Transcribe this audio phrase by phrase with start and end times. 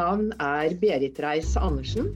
[0.00, 2.06] navn er Berit Reiss-Andersen.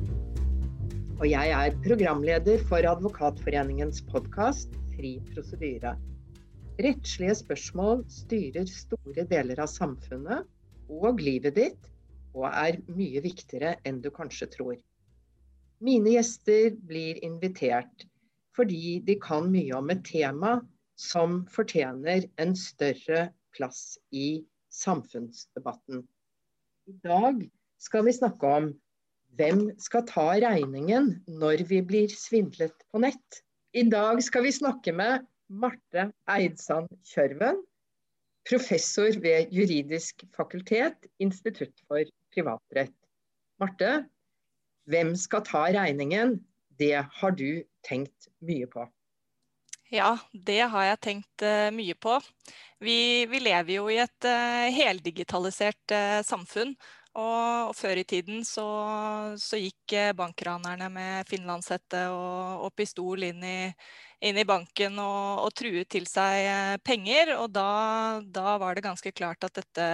[1.19, 5.93] Og jeg er programleder for Advokatforeningens podkast Fri prosedyre.
[6.81, 10.47] Rettslige spørsmål styrer store deler av samfunnet
[10.89, 11.91] og livet ditt,
[12.33, 14.79] og er mye viktigere enn du kanskje tror.
[15.85, 18.07] Mine gjester blir invitert
[18.57, 20.55] fordi de kan mye om et tema
[20.97, 23.27] som fortjener en større
[23.59, 24.41] plass i
[24.73, 26.01] samfunnsdebatten.
[26.89, 27.45] I dag
[27.85, 28.73] skal vi snakke om
[29.39, 33.43] hvem skal ta regningen når vi blir svindlet på nett.
[33.75, 37.59] I dag skal vi snakke med Marte Eidsand Kjørven,
[38.49, 42.95] professor ved Juridisk fakultet, Institutt for privatrett.
[43.61, 44.05] Marte,
[44.91, 46.39] hvem skal ta regningen?
[46.79, 48.87] Det har du tenkt mye på.
[49.95, 52.17] Ja, det har jeg tenkt uh, mye på.
[52.83, 56.75] Vi, vi, lever jo i et uh, heldigitalisert uh, samfunn.
[57.15, 58.67] Og, og, før i tiden så,
[59.39, 63.59] så gikk bankranerne med finlandshette og, og, pistol inn i,
[64.27, 67.37] inn i banken og, og, truet til seg penger.
[67.39, 69.89] Og da, da var det ganske klart at dette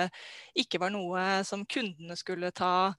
[0.57, 2.95] ikke var noe som kundene skulle ta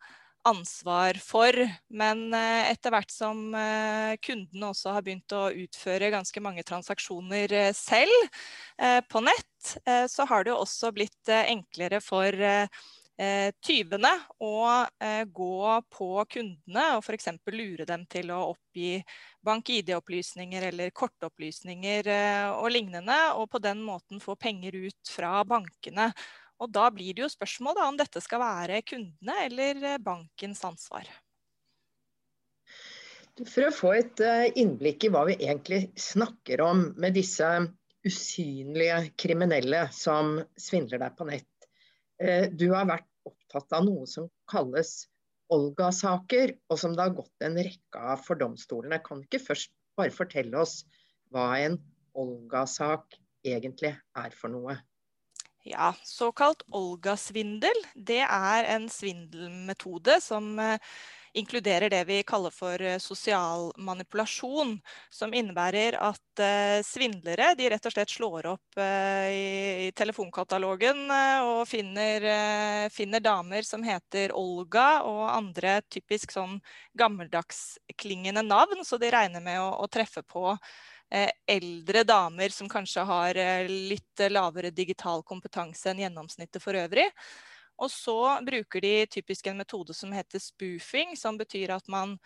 [0.47, 1.55] ansvar for.
[1.94, 7.53] Men eh, etter hvert som eh, kundene også har begynt å utføre ganske mange transaksjoner
[7.58, 8.42] eh, selv
[9.11, 9.73] på nett,
[10.09, 12.33] så har det jo også blitt enklere for
[13.62, 14.09] tyvene
[14.42, 14.54] å
[15.30, 17.28] gå på kundene og f.eks.
[17.54, 18.95] lure dem til å oppgi
[19.45, 22.09] bank-ID-opplysninger eller kortopplysninger
[22.56, 26.09] og lignende, og på den måten få penger ut fra bankene.
[26.62, 30.61] Og da blir det jo spørsmål da, om dette skal være kundene eller eh, bankens
[30.67, 31.10] ansvar.
[33.42, 37.48] For å få et eh, innblikk i hva vi egentlig snakker om med disse
[38.05, 41.51] usynlige kriminelle som svindler deg på nett.
[42.21, 45.08] Eh, du har vært opptatt av noe som kalles
[45.52, 49.02] Olga-saker, og som det har gått en rekke av for domstolene.
[49.04, 50.82] Kan ikke først bare fortelle oss
[51.33, 51.80] hva en
[52.17, 53.17] Olga-sak
[53.48, 54.77] egentlig er for noe?
[55.67, 60.80] Ja, såkalt Olga-svindel, det er en svindelmetode som eh,
[61.33, 64.77] inkluderer det vi kaller for eh, sosial manipulasjon.
[65.09, 72.23] Som innebærer at eh, svindlere de rett og slett slår opp i, telefonkatalogen og finner,
[72.93, 76.59] finner, damer som heter Olga og andre typisk sånn
[76.97, 80.55] gammeldagsklingende navn, så de regner med å, å treffe på
[81.14, 87.09] Eh, eldre damer som kanskje har eh, litt lavere digital kompetanse enn gjennomsnittet for øvrig.
[87.81, 92.17] Og så bruker de typisk en metode som heter spoofing, som betyr at man,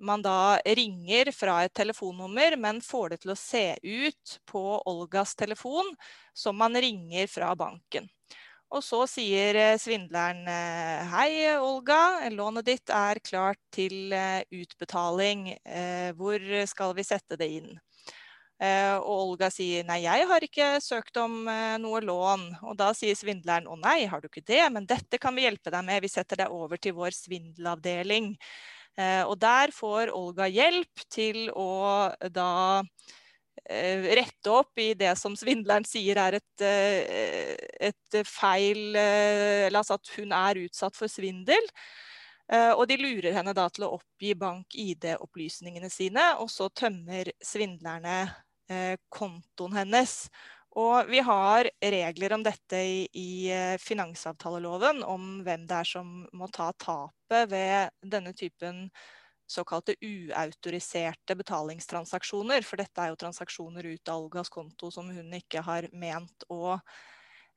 [0.00, 5.36] man da ringer fra et telefonnummer, men får det til å se ut på Olgas
[5.36, 5.92] telefon
[6.32, 8.08] som man ringer fra banken.
[8.72, 10.48] Og så sier eh, svindleren
[11.12, 14.10] hei, Olga, lånet ditt er klart til
[14.50, 15.52] utbetaling.
[16.18, 17.76] Hvor skal vi sette det inn?
[18.56, 22.46] Eh, og Olga sier nei, jeg har ikke søkt om eh, noe lån.
[22.70, 25.72] Og da sier svindleren å nei, har du ikke det, men dette kan vi hjelpe
[25.74, 26.00] deg med.
[26.04, 28.32] Vi setter deg over til vår svindelavdeling.
[28.96, 31.70] Eh, og der får Olga hjelp til å
[32.32, 32.90] da
[33.66, 40.34] rette opp i det som svindleren sier er et, et feil Eller altså at hun
[40.36, 41.64] er utsatt for svindel.
[42.76, 48.20] Og de lurer henne da til å oppgi bank-ID-opplysningene sine, og så tømmer svindlerne
[49.12, 50.26] kontoen hennes.
[50.76, 56.10] Og vi har regler om dette i, i, eh, finansavtaleloven, om hvem det er som
[56.36, 58.90] må ta tapet ved denne typen
[59.48, 62.66] såkalte uautoriserte betalingstransaksjoner.
[62.66, 66.76] For dette er jo transaksjoner ut av Olgas konto som hun ikke har ment å
[66.76, 66.82] Eh,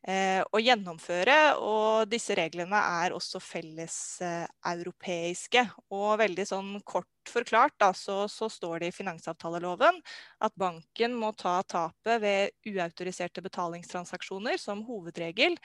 [0.07, 1.55] å gjennomføre.
[1.59, 5.61] Og disse reglene er også felleseuropeiske.
[5.65, 10.01] Eh, og veldig sånn kort forklart da, så, så, står det i finansavtaleloven
[10.45, 15.57] at banken må ta tapet ved uautoriserte betalingstransaksjoner som hovedregel.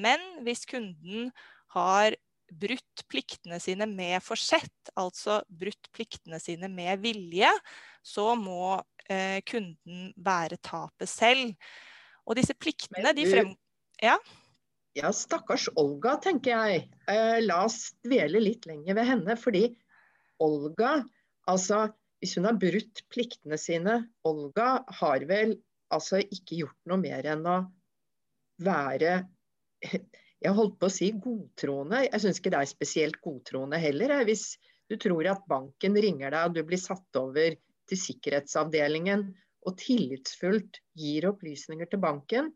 [0.00, 1.30] Men hvis kunden
[1.74, 2.16] har
[2.50, 7.50] brutt pliktene sine med forsett, altså brutt pliktene sine med vilje,
[8.02, 11.54] så må eh, kunden bære tapet selv.
[12.26, 13.54] Og disse pliktene de frem...
[14.02, 14.16] Ja.
[14.98, 16.84] Ja, stakkars Olga, tenker jeg.
[17.08, 19.36] Eh, la oss dvele litt lenger ved henne.
[19.38, 19.64] Fordi
[20.42, 20.96] Olga,
[21.50, 21.86] altså
[22.20, 25.54] hvis hun har brutt pliktene sine Olga har vel
[25.94, 27.60] altså ikke gjort noe mer enn å
[28.60, 29.20] være
[30.40, 31.98] Jeg holdt på å si godtroende.
[32.06, 34.14] Jeg syns ikke det er spesielt godtroende heller.
[34.24, 34.54] Hvis
[34.88, 37.58] du tror at banken ringer deg og du blir satt over
[37.90, 39.26] til sikkerhetsavdelingen
[39.68, 42.48] og tillitsfullt gir opplysninger til banken,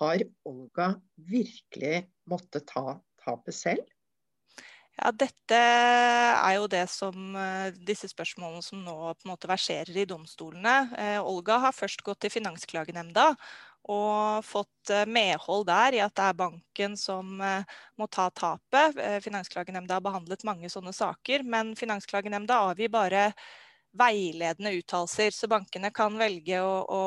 [0.00, 3.84] har Olga virkelig måttet ta tapet selv?
[4.94, 7.34] Ja, Dette er jo det som
[7.82, 11.18] disse spørsmålene som nå på en måte verserer i domstolene.
[11.26, 13.32] Olga har først gått til Finansklagenemnda
[13.90, 18.94] og fått medhold der i at det er banken som må ta tapet.
[19.26, 23.26] Finansklagenemnda har behandlet mange sånne saker, men Finansklagenemnda avgir bare
[23.98, 25.30] veiledende uttalelser.
[25.34, 27.02] Så bankene kan velge å, å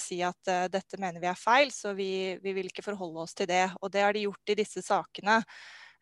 [0.00, 3.36] si at uh, dette mener vi er feil, så vi, vi, vil ikke forholde oss
[3.36, 3.66] til det.
[3.80, 5.40] Og det har de gjort i disse sakene.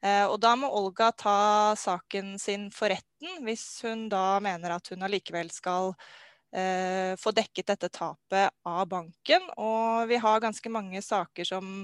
[0.05, 4.93] Uh, og da må Olga ta saken sin for retten, hvis hun da mener at
[4.93, 9.50] hun allikevel skal uh, få dekket dette tapet av banken.
[9.58, 11.75] Og vi har ganske mange saker som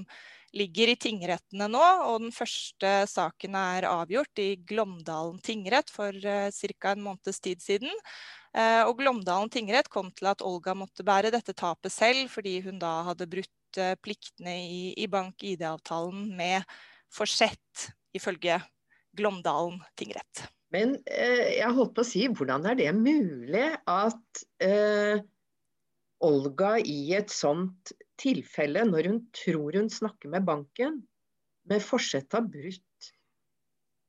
[0.55, 1.83] ligger i tingrettene nå.
[2.09, 6.95] Og den første saken er avgjort i Glåmdalen tingrett for uh, ca.
[6.95, 7.91] en måneds tid siden.
[8.55, 12.79] Eh, og Glåmdalen tingrett kom til at Olga måtte bære dette tapet selv, fordi hun
[12.79, 16.63] da hadde brutt eh, pliktene i, i bank-ID-avtalen med
[17.11, 18.61] forsett, ifølge
[19.15, 20.45] Glåmdalen tingrett.
[20.71, 25.19] Men eh, jeg holdt på å si, hvordan er det mulig at eh,
[26.23, 31.01] Olga i et sånt tilfelle, når hun tror hun snakker med banken,
[31.69, 33.11] med forsett har brutt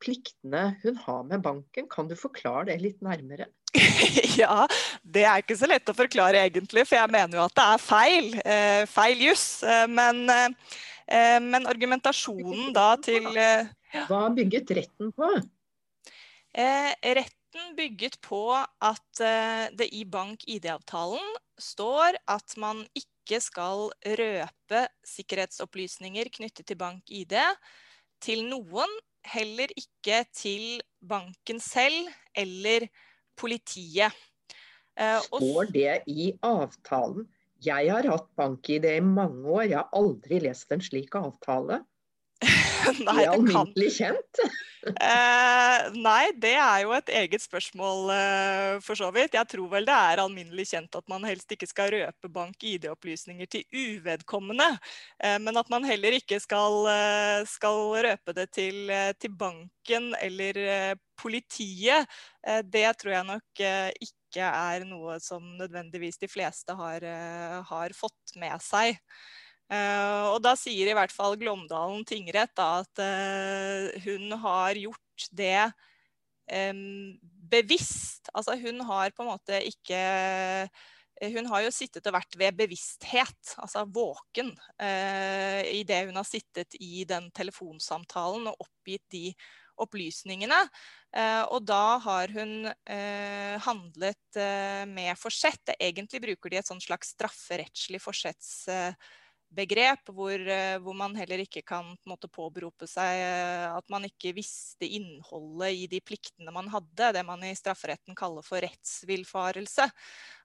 [0.03, 3.49] pliktene hun har med banken, kan du forklare det litt nærmere?
[4.41, 4.67] ja,
[5.03, 7.83] det er ikke så lett å forklare egentlig, for jeg mener jo at det er
[7.83, 8.29] feil.
[8.45, 9.47] Eh, feil juss.
[9.67, 13.69] Eh, men, eh, men, argumentasjonen da til eh,
[14.09, 15.33] Hva bygget retten på?
[16.57, 23.89] Eh, retten bygget på at eh, det i bank-ID-avtalen står at man ikke skal
[24.21, 27.35] røpe sikkerhetsopplysninger knyttet til bank-ID
[28.23, 28.93] til noen,
[29.27, 32.07] heller ikke til banken selv
[32.37, 32.87] eller
[33.37, 34.15] politiet.
[34.97, 37.27] Og Står det i avtalen?
[37.65, 41.83] Jeg har hatt bank-ID i mange år, jeg har aldri lest en slik avtale.
[43.07, 44.41] nei, det er alminnelig kjent?
[45.09, 49.35] eh, nei, det er jo et eget spørsmål eh, for så vidt.
[49.37, 53.65] Jeg tror vel det er alminnelig kjent at man helst ikke skal røpe bank-ID-opplysninger til
[53.75, 54.69] uvedkommende.
[55.23, 60.13] Eh, men at man heller ikke skal, eh, skal røpe det til, eh, til banken
[60.21, 62.05] eller eh, politiet,
[62.69, 63.61] det tror jeg nok
[64.05, 67.07] ikke er noe som nødvendigvis de fleste har,
[67.67, 69.01] har fått med seg.
[69.67, 75.03] Uh, og da sier i hvert fall Glåmdalen tingrett da, at uh, hun har gjort
[75.35, 75.73] det
[77.51, 78.29] bevisst.
[78.31, 79.99] Altså hun har på en måte ikke
[81.33, 86.29] Hun har jo sittet og vært ved bevissthet, altså våken, uh, i det hun har
[86.29, 89.33] sittet i den telefonsamtalen og oppgitt de
[89.77, 90.57] opplysningene.
[91.53, 92.65] og da har hun
[93.61, 94.39] handlet
[94.89, 95.75] med forsett.
[95.77, 98.65] Egentlig bruker de et sånn slags strafferettslig forsetts
[99.57, 104.07] begrep, hvor, eh, hvor, man heller ikke kan på måte, påberope seg eh, at man
[104.09, 107.13] ikke visste innholdet i de pliktene man hadde.
[107.17, 109.89] Det man i strafferetten kaller for rettsvillfarelse.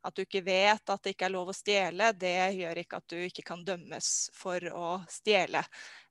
[0.07, 3.09] At du ikke vet at det ikke er lov å stjele, det gjør ikke at
[3.13, 5.63] du ikke kan dømmes for å stjele.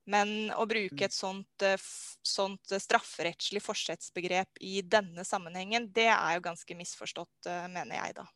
[0.09, 1.89] Men å bruke et sånt, eh,
[2.25, 8.29] sånt strafferettslig forsettsbegrep i denne sammenhengen, det er jo ganske misforstått, mener jeg da.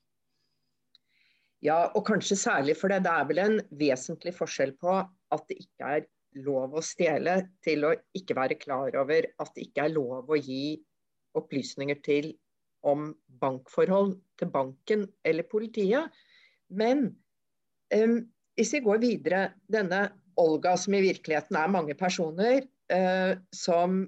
[1.66, 3.02] Ja, og kanskje særlig for det.
[3.06, 6.06] Det er vel en vesentlig forskjell på at det ikke er
[6.46, 10.38] lov å stjele, til å ikke være klar over at det ikke er lov å
[10.38, 10.76] gi
[11.36, 12.34] opplysninger til
[12.86, 13.10] om
[13.42, 16.12] bankforhold til banken eller politiet.
[16.70, 17.08] Men
[17.96, 18.20] um,
[18.60, 19.42] hvis vi går videre,
[19.72, 24.04] denne Olga, som i virkeligheten er mange personer, uh, som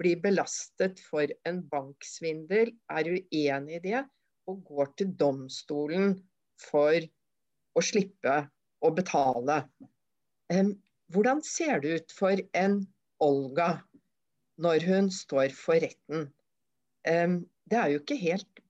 [0.00, 4.06] blir belastet for en banksvindel, er uenig i det
[4.50, 6.14] og går til domstolen
[6.64, 7.06] for
[7.74, 8.36] å slippe
[8.84, 9.62] å betale.
[11.14, 12.80] Hvordan ser det ut for en
[13.24, 13.70] Olga
[14.60, 16.28] når hun står for retten?
[17.04, 18.62] Det er jo ikke helt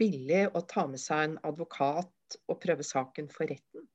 [0.00, 3.88] billig å ta med seg en advokat og prøve saken for retten.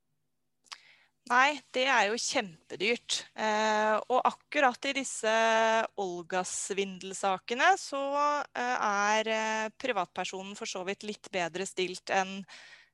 [1.30, 3.20] Nei, det er jo kjempedyrt.
[3.38, 5.34] Eh, og akkurat i disse
[6.02, 8.02] Olga-svindelsakene så
[8.58, 12.40] eh, er eh, privatpersonen for så vidt litt bedre stilt enn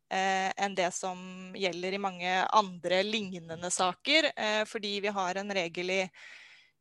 [0.09, 1.19] enn det som
[1.57, 4.31] gjelder i mange andre lignende saker.
[4.35, 6.01] Eh, fordi vi har en regel i,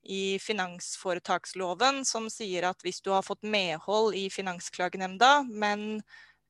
[0.03, 6.03] i finansforetaksloven som sier at hvis du har fått medhold i Finansklagenemnda, men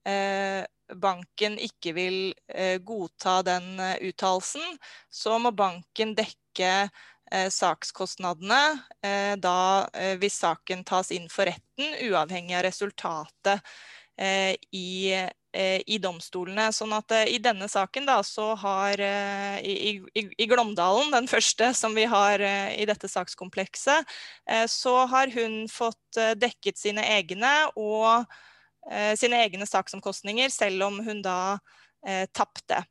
[0.07, 0.64] eh,
[0.95, 4.76] banken ikke vil eh, godta den uh, uttalelsen,
[5.09, 6.90] så må banken dekke
[7.50, 8.59] sakskostnadene
[9.43, 9.61] da,
[10.21, 13.73] hvis saken tas inn for retten, uavhengig av resultatet
[14.71, 15.16] i
[15.54, 16.66] i domstolene.
[16.75, 21.94] Sånn at i denne saken da, så har i, i, i, Glåmdalen, den første som
[21.94, 24.11] vi har i dette sakskomplekset,
[24.70, 28.26] så har hun fått dekket sine egne og
[29.14, 31.38] sine egne saksomkostninger, selv om hun da
[32.34, 32.82] tapte.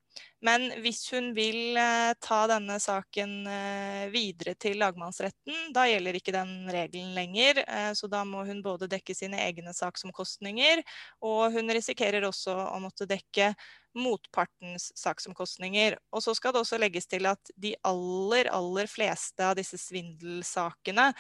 [0.44, 6.34] Men hvis hun vil eh, ta denne saken eh, videre til lagmannsretten, da gjelder ikke
[6.36, 7.62] den regelen lenger.
[7.64, 10.84] Eh, så da må hun både dekke sine egne saksomkostninger,
[11.24, 13.54] og hun risikerer også å måtte dekke
[13.96, 15.96] motpartens saksomkostninger.
[16.12, 21.12] Og så skal det også legges til at de aller, aller fleste av disse svindelsakene,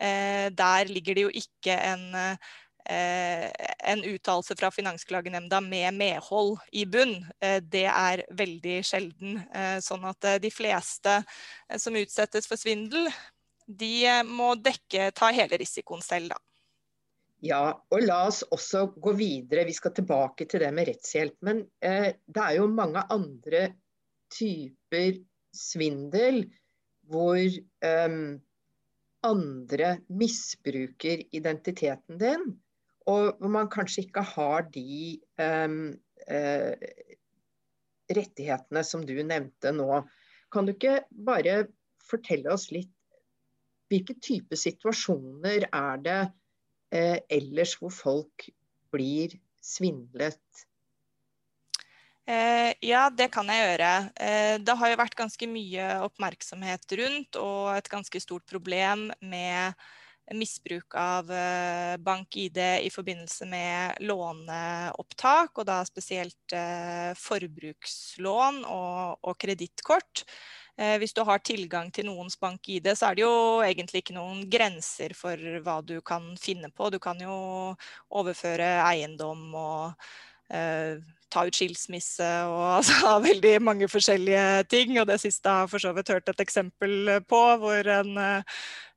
[0.00, 2.04] der ligger det jo ikke en
[2.84, 7.16] en uttalelse fra Finansklagenemnda med medhold i bunn.
[7.40, 9.40] Eh, det er veldig sjelden.
[9.54, 11.20] Eh, sånn at de fleste
[11.78, 13.10] som utsettes for svindel,
[13.66, 16.40] de må dekke, ta hele risikoen selv, da.
[17.40, 19.64] Ja, og la oss også gå videre.
[19.64, 21.38] Vi skal tilbake til det med rettshjelp.
[21.46, 23.70] Men eh, det er jo mange andre
[24.30, 25.22] typer
[25.56, 26.44] svindel
[27.10, 28.18] hvor eh,
[29.26, 29.88] andre
[30.20, 32.44] misbruker identiteten din
[33.10, 35.82] og hvor man kanskje ikke har de um,
[36.30, 36.88] uh,
[38.10, 40.02] rettighetene som du nevnte nå.
[40.50, 41.64] Kan du ikke bare
[42.06, 42.92] fortelle oss litt
[43.90, 48.50] hvilke type situasjoner er det uh, ellers hvor folk
[48.94, 50.42] blir svindlet?
[52.30, 53.94] Uh, ja, det kan jeg gjøre.
[54.62, 59.74] det har jo vært ganske mye oppmerksomhet rundt og et ganske stort problem med
[60.36, 69.38] misbruk av eh, bank-ID i forbindelse med låneopptak, og da spesielt eh, forbrukslån og, og
[69.40, 70.24] kredittkort.
[70.80, 74.46] Eh, hvis du har tilgang til noens bank-ID, så er det jo egentlig ikke noen
[74.50, 76.88] grenser for hva du kan finne på.
[76.94, 77.36] Du kan jo
[78.08, 80.06] overføre eiendom og
[80.54, 80.94] uh,
[81.30, 84.96] ta ut skilsmisse og altså, veldig mange forskjellige ting.
[85.02, 88.16] Og det siste har jeg for så vidt hørt et eksempel på, hvor en,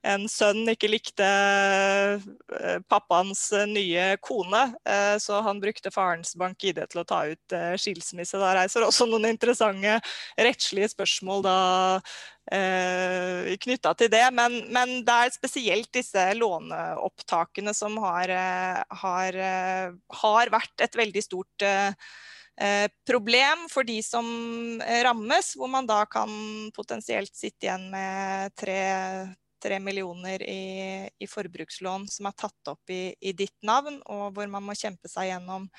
[0.03, 7.01] en sønn ikke likte eh, pappaens nye kone, eh, så han brukte farens bank-ID til
[7.01, 8.39] å ta ut eh, skilsmisse.
[8.41, 9.99] Da reiser også noen interessante
[10.35, 11.57] rettslige spørsmål da
[12.51, 14.25] eh, knytta til det.
[14.35, 18.35] Men, men, det er spesielt disse låneopptakene som har,
[19.03, 19.41] har,
[20.23, 21.95] har vært et veldig stort eh,
[22.61, 24.27] Eh, problem for de som
[25.05, 26.29] rammes, hvor man da kan
[26.75, 28.77] potensielt sitte igjen med tre,
[29.63, 30.63] tre millioner i,
[31.19, 35.11] i, forbrukslån som er tatt opp i, i, ditt navn, og hvor man må kjempe
[35.11, 35.69] seg gjennom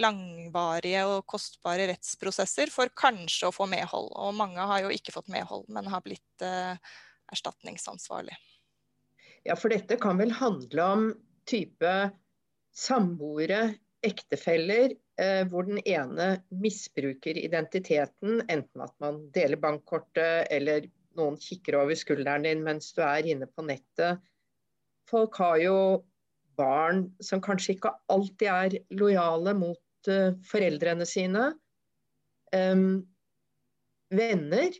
[0.00, 4.08] langvarige og kostbare rettsprosesser for kanskje å få medhold.
[4.16, 6.76] Og mange har jo ikke fått medhold, men har blitt eh,
[7.32, 8.36] erstatningsansvarlig.
[9.44, 11.06] Ja, for dette kan vel handle om
[11.50, 11.92] type
[12.72, 13.74] samboere,
[14.06, 20.88] ektefeller, eh, hvor den ene misbruker identiteten, enten at man deler bankkortet eller
[21.18, 24.22] noen kikker over skulderen din mens du er inne på nettet.
[25.10, 25.76] Folk har jo
[26.58, 31.52] barn som kanskje ikke alltid er lojale mot uh, foreldrene sine.
[32.52, 33.02] Um,
[34.12, 34.72] venner.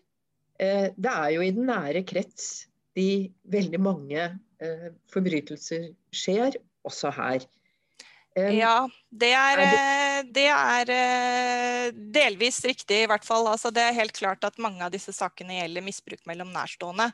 [0.60, 4.28] Uh, det er jo i den nære krets de veldig mange
[4.62, 7.46] uh, forbrytelser skjer, også her.
[8.32, 13.44] Ja, det er, eh, det er, eh, delvis riktig, i hvert fall.
[13.46, 17.10] Altså, det er helt klart at mange av disse sakene gjelder misbruk mellom nærstående.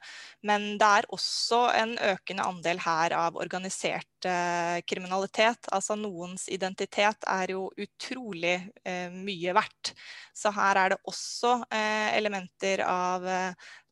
[0.46, 5.66] Men det er også en økende andel her av organisert uh, kriminalitet.
[5.74, 9.94] Altså noens identitet er jo utrolig uh, mye verdt.
[10.32, 13.26] Så her er det også uh, elementer av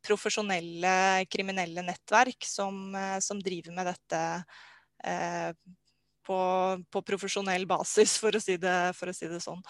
[0.07, 4.21] profesjonelle kriminelle nettverk som, som driver med dette
[6.27, 6.39] på,
[6.91, 9.63] på profesjonell basis, for å, si det, for å si det sånn.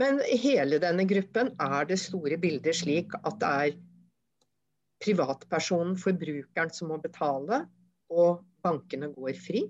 [0.00, 3.76] Men hele denne gruppen, er det store bildet slik at det er
[5.00, 7.64] privatpersonen, forbrukeren, som må betale,
[8.12, 9.64] og bankene går fri?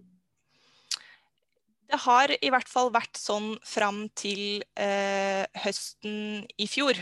[1.91, 6.99] Det har i hvert fall vært sånn fram til eh, høsten i fjor.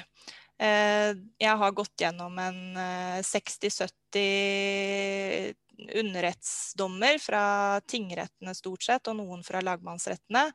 [0.58, 9.44] Eh, jeg har gått gjennom en eh, 60-70 underrettsdommer fra tingrettene stort sett, og noen
[9.46, 10.48] fra lagmannsrettene.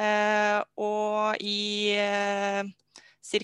[0.00, 2.62] Eh, og i eh,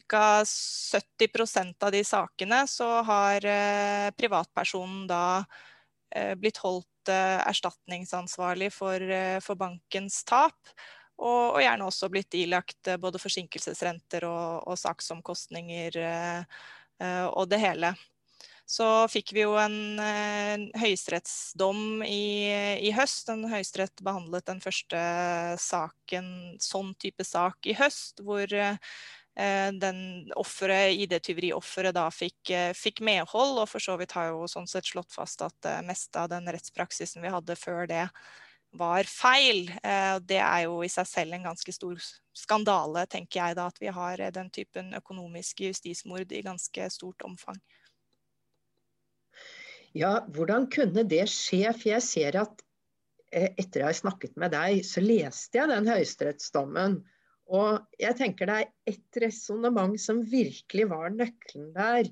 [0.09, 0.25] ca.
[0.45, 5.25] 70% av de sakene så har eh, privatpersonen da
[6.41, 9.03] blitt holdt erstatningsansvarlig for,
[9.45, 10.57] for bankens tap.
[11.19, 15.99] Og, og, gjerne også blitt ilagt både forsinkelsesrenter og, og saksomkostninger
[16.99, 17.93] og det hele.
[18.67, 19.99] så fikk vi jo en
[20.59, 22.51] en høyesterettsdom i,
[22.83, 23.31] i, høst.
[23.33, 24.99] En høyesterett behandlet den første
[25.63, 30.01] saken, sånn type sak i høst, hvor eh, den
[30.39, 34.91] offeret, ID-tyveriofferet da fikk, eh, fikk, medhold, og for så vidt har jo sånn sett
[34.91, 38.09] slått fast at det meste av den rettspraksisen vi hadde før det,
[38.77, 39.69] var feil.
[39.83, 41.99] Eh, det er jo i seg selv en ganske stor
[42.37, 47.59] skandale, tenker jeg da, at vi har den typen økonomiske justismord i ganske stort omfang.
[49.97, 51.65] Ja, hvordan kunne det skje?
[51.73, 52.65] For jeg ser at
[53.33, 57.01] eh, etter jeg har snakket med deg, så leste jeg den høyesterettsdommen.
[57.49, 62.11] Og jeg tenker det er ett resonnement som virkelig var nøkkelen der,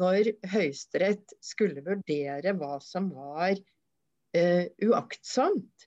[0.00, 5.86] når Høyesterett skulle vurdere hva som var uh, uaktsomt.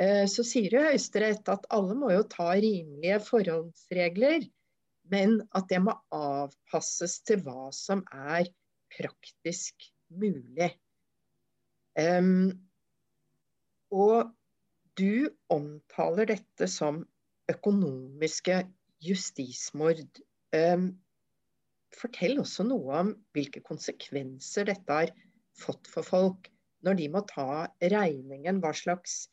[0.00, 4.46] Uh, så sier jo Høyesterett at alle må jo ta rimelige forholdsregler,
[5.12, 8.48] men at det må avpasses til hva som er
[8.94, 10.70] praktisk mulig.
[11.98, 12.52] Um,
[13.90, 14.30] og
[14.98, 17.02] du omtaler dette som
[17.50, 18.62] økonomiske
[19.02, 20.06] justismord.
[20.54, 20.92] Um,
[21.96, 25.12] fortell også noe om hvilke konsekvenser dette har
[25.58, 26.50] fått for folk
[26.86, 28.62] når de må ta regningen.
[28.62, 29.24] Hva slags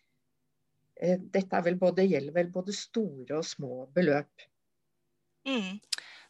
[0.97, 4.47] Dette vel både, gjelder vel både store og små beløp.
[5.47, 5.77] Mm.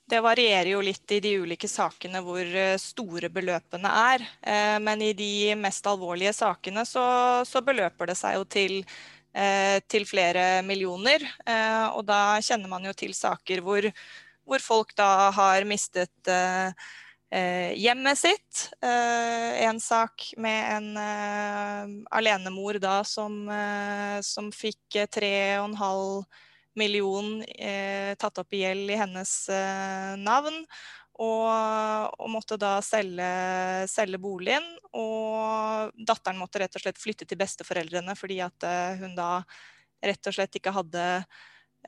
[0.08, 4.24] Det varierer jo litt i de ulike sakene hvor eh, store beløpene er.
[4.40, 7.04] Eh, men i de mest alvorlige sakene så,
[7.44, 8.78] så beløper det seg jo til,
[9.36, 11.26] eh, til, flere millioner.
[11.98, 13.90] Og da kjenner man jo til saker hvor,
[14.48, 16.32] hvor folk da har mistet
[17.30, 18.62] hjemmet sitt.
[18.82, 23.36] En sak med en alenemor da som,
[24.24, 26.38] som fikk tre og en halv
[26.78, 30.62] million eh, tatt opp i gjeld i hennes eh, navn.
[31.18, 33.28] Og, og, måtte da selge,
[33.90, 34.66] selge, boligen.
[34.94, 39.42] Og datteren måtte rett og slett flytte til besteforeldrene fordi at eh, hun da
[40.06, 41.06] rett og slett ikke hadde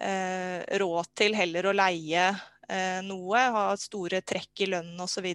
[0.01, 2.47] eh, råd til heller å leie eh,
[3.05, 3.43] noe.
[3.55, 5.27] Har store trekk i lønnen osv.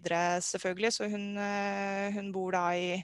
[0.48, 0.92] selvfølgelig.
[0.92, 3.02] Så hun, eh, hun bor da i,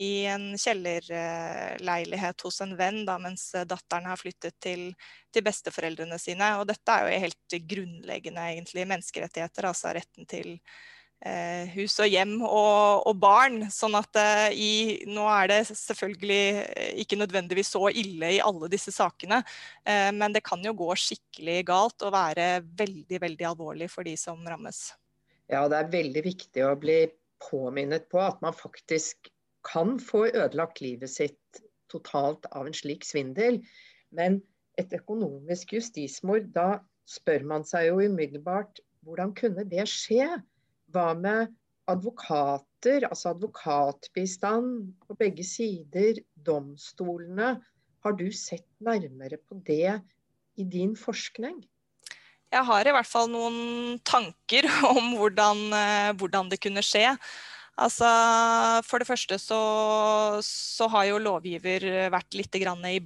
[0.00, 4.86] i en kjellerleilighet hos en venn, da, mens datteren har flyttet til,
[5.32, 6.54] til, besteforeldrene sine.
[6.60, 10.99] Og dette er jo helt grunnleggende egentlig menneskerettigheter, altså retten til eh,
[11.74, 13.66] hus og hjem og, og barn.
[13.72, 14.72] Sånn at eh, i,
[15.10, 19.42] nå er det selvfølgelig ikke nødvendigvis så ille i alle disse sakene,
[19.84, 24.16] eh, men det kan jo gå skikkelig galt og være veldig, veldig alvorlig for de
[24.20, 24.90] som rammes.
[25.50, 27.02] Ja, det er veldig viktig å bli
[27.42, 29.30] påminnet på at man faktisk
[29.66, 33.60] kan få ødelagt livet sitt totalt av en slik svindel.
[34.14, 34.40] Men
[34.80, 36.80] et økonomisk justismord, da
[37.10, 40.26] spør man seg jo umiddelbart hvordan kunne det skje?
[40.90, 41.50] Hva med
[41.90, 47.58] advokater, altså advokatbistand på begge sider, domstolene?
[48.04, 50.00] Har du sett nærmere på det
[50.56, 51.60] i din forskning?
[52.50, 57.14] Jeg har i hvert fall noen tanker om hvordan, eh, hvordan det kunne skje.
[57.80, 58.08] Altså,
[58.84, 59.60] for det første så,
[60.44, 63.00] så har jo lovgiver vært litt i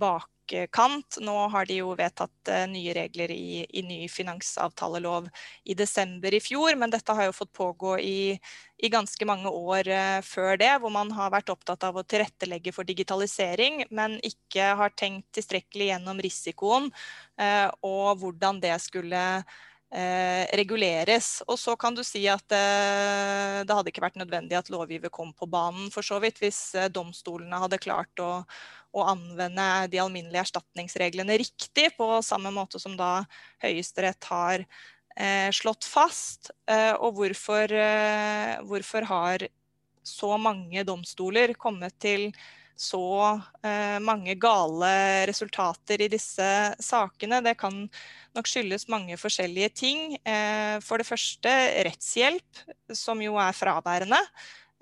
[0.45, 1.19] bakkant.
[1.21, 5.29] Nå har de jo vedtatt uh, nye regler i, i, ny finansavtalelov
[5.65, 8.39] i desember i fjor, men dette har jo fått pågå i,
[8.79, 12.73] i ganske mange år uh, før det, hvor man har vært opptatt av å tilrettelegge
[12.73, 16.91] for digitalisering, men ikke har tenkt tilstrekkelig gjennom risikoen
[17.41, 19.45] uh, og hvordan det skulle
[19.95, 21.41] eh, reguleres.
[21.47, 25.33] Og så kan du si at eh, det hadde ikke vært nødvendig at lovgiver kom
[25.37, 28.33] på banen for så vidt, hvis eh, domstolene hadde klart å,
[28.95, 33.25] å, anvende de alminnelige erstatningsreglene riktig, på samme måte som da
[33.65, 36.53] Høyesterett har eh, slått fast.
[36.71, 37.79] Eh, og hvorfor,
[38.67, 39.49] hvorfor har
[40.05, 42.29] så mange domstoler kommet til
[42.77, 46.47] så eh, mange gale resultater i disse
[46.83, 47.41] sakene.
[47.45, 47.85] Det kan
[48.35, 50.03] nok skyldes mange forskjellige ting.
[50.27, 51.53] Eh, for det første
[51.87, 54.19] rettshjelp, som jo er fraværende.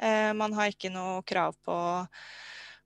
[0.01, 1.77] Eh, man har ikke noe krav på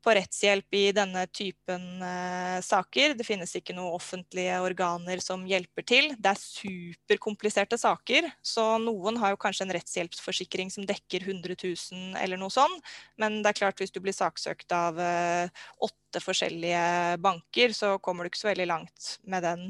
[0.07, 3.17] på rettshjelp i denne typen eh, saker.
[3.19, 6.13] Det finnes ikke noen offentlige organer som hjelper til.
[6.15, 12.21] Det er superkompliserte saker, så noen har jo kanskje en rettshjelpsforsikring som dekker 100 000
[12.23, 12.95] eller noe sånt.
[13.19, 15.51] Men det er klart hvis du blir saksøkt av eh,
[15.83, 19.69] åtte forskjellige banker, så kommer du ikke så veldig langt med den,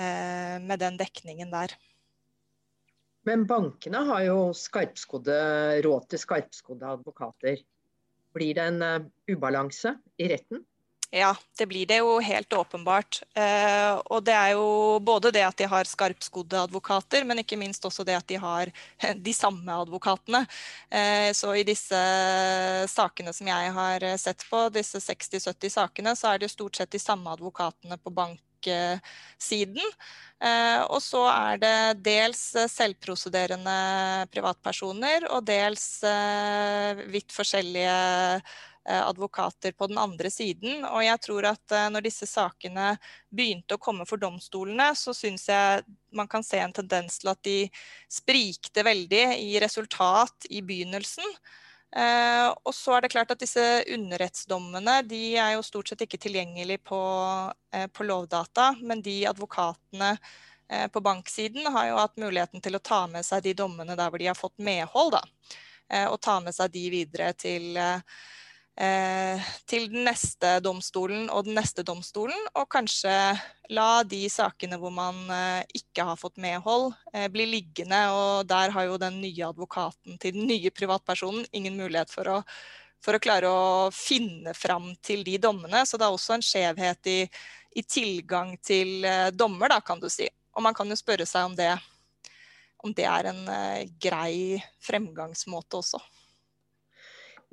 [0.00, 1.76] eh, med den dekningen der.
[3.28, 7.60] Men bankene har jo råd til skarpskodde advokater.
[8.36, 10.64] Blir det en uh, ubalanse i retten?
[11.10, 13.20] Ja, det blir det jo helt åpenbart.
[13.34, 17.84] Eh, og det er jo både det at de har skarpskodde advokater, men ikke minst
[17.86, 18.72] også det at de har
[19.28, 20.42] de samme advokatene.
[20.90, 22.00] Eh, så i disse
[22.90, 26.90] sakene som jeg har sett på, disse 60-70 sakene, så er det jo stort sett
[26.90, 28.12] de samme advokatene på
[28.66, 29.82] banksiden.
[30.36, 38.42] Eh, og så er det dels selvprosederende privatpersoner og dels eh, vidt forskjellige
[38.88, 40.84] Eh, advokater på den andre siden.
[40.84, 42.92] Og jeg tror at eh, når disse sakene
[43.34, 45.82] begynte å komme for domstolene, så syns jeg
[46.14, 47.56] man kan se en tendens til at de
[48.06, 51.26] sprikte veldig i resultat i begynnelsen.
[51.96, 53.62] Eh, og så er det klart at disse
[53.94, 56.98] underrettsdommene de er jo stort sett ikke tilgjengelig på,
[57.72, 60.10] eh, på lovdata, men de advokatene
[60.68, 64.12] eh, på banksiden har jo hatt muligheten til å ta med seg de dommene der
[64.12, 65.24] hvor de har fått medhold, da.
[66.10, 67.76] Og ta med seg de videre til
[68.76, 73.12] eh, til den neste domstolen og den neste domstolen, og kanskje
[73.72, 78.00] la de sakene hvor man eh, ikke har fått medhold, eh, bli liggende.
[78.14, 82.38] Og der har jo den nye advokaten til den nye privatpersonen ingen mulighet for å,
[83.02, 85.84] for å klare å finne fram til de dommene.
[85.86, 87.20] Så det er også en skjevhet i,
[87.76, 90.28] i tilgang til dommer, da, kan du si.
[90.56, 91.72] Og man kan jo spørre seg om det,
[92.84, 93.42] om det er en
[94.00, 96.00] grei fremgangsmåte også.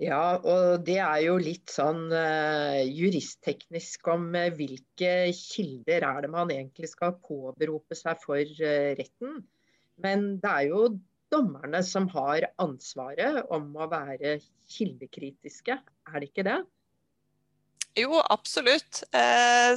[0.02, 6.32] Ja, og det er jo litt sånn uh, juristteknisk om uh, hvilke kilder er det
[6.34, 9.44] man egentlig skal påberope seg for uh, retten.
[10.02, 10.88] Men det er jo
[11.34, 14.40] dommerne som har ansvaret om å være
[14.74, 16.58] kildekritiske, er det ikke det?
[17.94, 19.04] Jo, absolutt.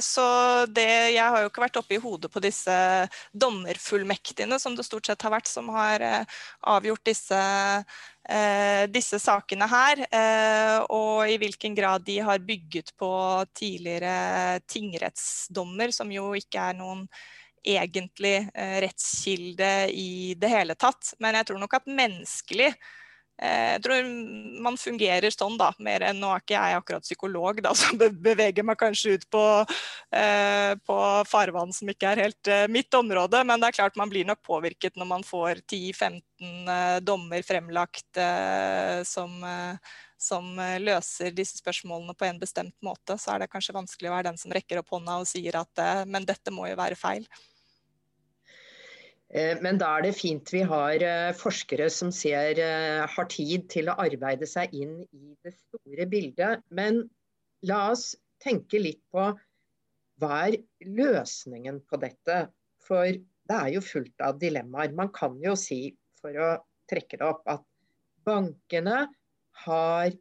[0.01, 0.23] Så
[0.73, 2.73] det, jeg har jo ikke vært oppe i hodet på disse
[3.29, 6.01] dommerfullmektigene, som det stort sett har vært, som har
[6.65, 7.41] avgjort disse
[8.27, 13.09] Eh, disse sakene her, eh, og i hvilken grad de har bygget på
[13.55, 17.05] tidligere tingrettsdommer, som jo ikke er noen
[17.63, 21.13] egentlig eh, rettskilde i det hele tatt.
[21.23, 23.05] Men jeg tror nok at menneskelig Eh,
[23.37, 24.07] jeg tror
[24.65, 25.69] man fungerer sånn, da.
[25.83, 29.43] Mer enn nå er ikke jeg akkurat psykolog, da, som beveger meg kanskje ut på,
[30.15, 30.97] eh, på
[31.29, 33.43] farvann som ikke er helt eh, mitt område.
[33.45, 36.23] Men det er klart man blir nok påvirket når man får 10-15
[36.73, 40.49] eh, dommer fremlagt eh, som, eh, som
[40.81, 43.19] løser disse spørsmålene på en bestemt måte.
[43.21, 45.85] Så er det kanskje vanskelig å være den som rekker opp hånda og sier at
[46.09, 47.29] men dette må jo være feil.
[49.35, 53.67] Eh, men da er det fint vi har eh, forskere som ser, eh, har tid
[53.71, 56.63] til å arbeide seg inn i det store bildet.
[56.69, 57.03] Men
[57.67, 58.13] la oss
[58.43, 59.31] tenke litt på
[60.17, 62.45] hva er løsningen på dette?
[62.87, 64.95] For det er jo fullt av dilemmaer.
[64.95, 66.53] Man kan jo si, for å
[66.89, 67.63] trekke det opp, at
[68.27, 69.05] bankene
[69.65, 70.15] har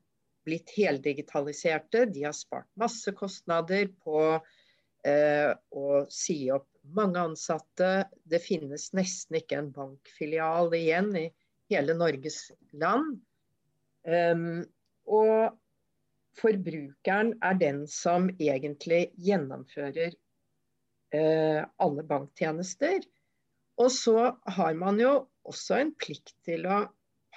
[0.47, 2.07] blitt heldigitaliserte.
[2.11, 4.21] De har spart masse kostnader på
[5.07, 8.07] eh, å si opp mange ansatte.
[8.25, 11.27] Det finnes nesten ikke en bankfilial igjen i
[11.73, 13.19] hele Norges land.
[14.07, 14.63] Um,
[15.07, 15.57] og
[16.39, 23.01] forbrukeren er den som egentlig gjennomfører uh, alle banktjenester.
[23.83, 26.85] Og så har man jo også en plikt til å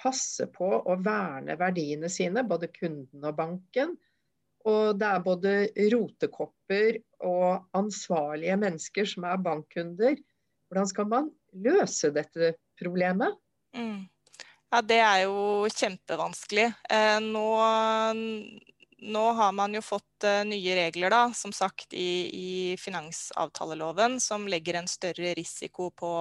[0.00, 3.98] passe på å verne verdiene sine, både kunden og banken.
[4.68, 5.52] Og det er både
[5.94, 10.18] rotekopper og ansvarlige mennesker som er bankkunder.
[10.68, 11.30] Hvordan skal man
[11.64, 13.38] løse dette problemet?
[13.76, 14.04] Mm.
[14.70, 16.68] Ja, Det er jo kjempevanskelig.
[16.90, 17.46] Eh, nå,
[19.00, 24.46] nå, har man jo fått eh, nye regler, da, som sagt, i, i finansavtaleloven, som
[24.46, 26.12] legger en større risiko på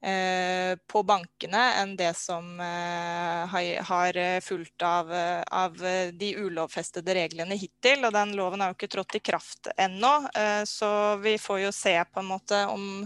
[0.00, 5.10] på bankene enn det som eh, har fulgt av,
[5.44, 5.76] av,
[6.16, 8.06] de ulovfestede reglene hittil.
[8.08, 11.74] Og den loven har jo ikke trådt i kraft ennå, eh, så vi får jo
[11.76, 13.04] se på en måte om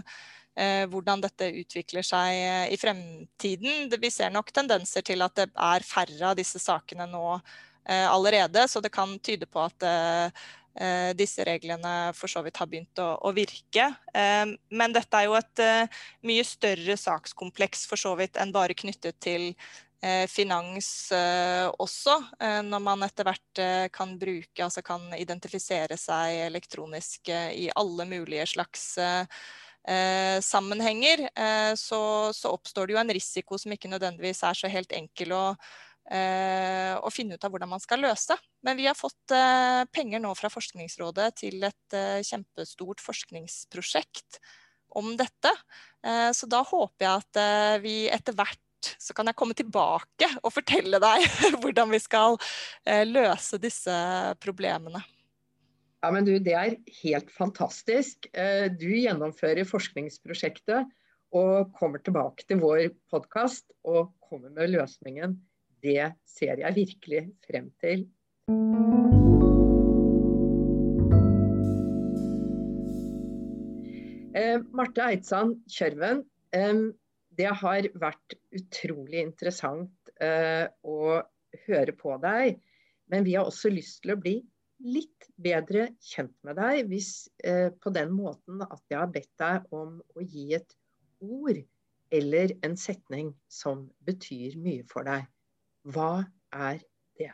[0.55, 3.89] hvordan dette utvikler seg i fremtiden.
[3.99, 7.25] Vi ser nok tendenser til at det er færre av disse sakene nå
[7.83, 10.45] allerede, så det kan tyde på at Eh,
[11.15, 13.87] disse reglene for så vidt har begynt å, å virke.
[14.11, 18.77] Eh, men dette er jo et eh, mye større sakskompleks for så vidt enn bare
[18.77, 19.53] knyttet til
[20.29, 20.87] finans
[21.81, 22.13] også,
[22.67, 23.61] når man etter hvert
[23.95, 28.83] kan bruke, altså kan identifisere seg elektronisk i alle mulige slags
[30.45, 31.25] sammenhenger,
[31.79, 32.01] så,
[32.37, 35.43] så oppstår det jo en risiko som ikke nødvendigvis er så helt enkel å
[36.05, 38.37] og eh, finne ut av hvordan man skal løse.
[38.65, 44.39] Men vi har fått eh, penger nå fra Forskningsrådet til et eh, kjempestort forskningsprosjekt
[44.95, 45.49] om dette.
[46.37, 48.61] Så da håper jeg at vi etter hvert
[49.01, 51.25] så kan jeg komme tilbake og fortelle deg
[51.63, 52.37] hvordan vi skal
[53.09, 53.95] løse disse
[54.39, 55.01] problemene.
[56.05, 58.29] Ja, men du, Det er helt fantastisk.
[58.77, 60.87] Du gjennomfører forskningsprosjektet
[61.35, 65.35] og kommer tilbake til vår podkast og kommer med løsningen.
[65.85, 68.07] Det ser jeg virkelig frem til.
[74.35, 76.23] Eh, Marte Eidsand Kjørven,
[76.57, 76.79] eh,
[77.37, 81.21] det har vært utrolig interessant eh, å
[81.67, 82.59] høre på deg.
[83.11, 84.39] Men vi har også lyst til å bli
[84.85, 89.71] litt bedre kjent med deg hvis, eh, på den måten at jeg har bedt deg
[89.75, 90.75] om å gi et
[91.21, 91.61] ord
[92.15, 95.25] eller en setning som betyr mye for deg.
[95.85, 96.79] Hva er
[97.19, 97.31] det?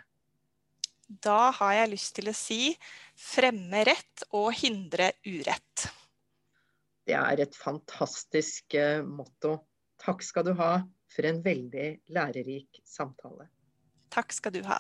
[1.08, 2.62] Da har jeg lyst til å si
[3.20, 5.88] fremme rett og hindre urett.
[7.08, 9.58] Det er et fantastisk eh, motto.
[10.02, 10.74] Takk skal du ha
[11.12, 13.48] for en veldig lærerik samtale.
[14.12, 14.80] Takk skal du ha.